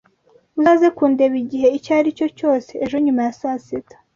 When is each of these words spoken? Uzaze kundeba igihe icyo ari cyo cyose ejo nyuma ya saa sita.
Uzaze 0.59 0.87
kundeba 0.97 1.35
igihe 1.43 1.67
icyo 1.77 1.91
ari 1.99 2.09
cyo 2.17 2.27
cyose 2.37 2.71
ejo 2.83 2.95
nyuma 3.05 3.21
ya 3.27 3.33
saa 3.39 3.59
sita. 3.65 3.95